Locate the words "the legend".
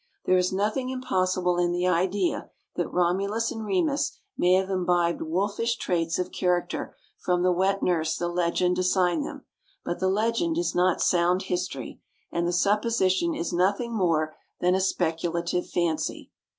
8.17-8.79, 9.99-10.57